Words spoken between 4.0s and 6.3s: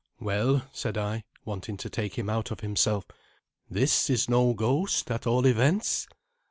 is no ghost, at all events.